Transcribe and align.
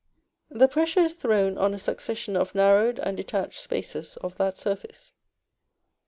the 0.49 0.67
pressure 0.67 1.01
is 1.01 1.13
thrown 1.13 1.59
on 1.59 1.75
a 1.75 1.77
succession 1.77 2.35
of 2.35 2.55
narrowed 2.55 2.97
and 3.01 3.17
detached 3.17 3.61
spaces 3.61 4.17
of 4.17 4.35
that 4.37 4.57
surface. 4.57 5.13